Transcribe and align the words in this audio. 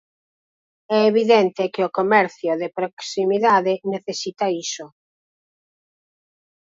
É 0.97 0.99
evidente 1.11 1.63
que 1.73 1.85
o 1.87 1.93
comercio 1.99 2.53
de 2.61 2.67
proximidade 2.77 3.73
necesita 3.93 4.45
iso. 4.65 4.85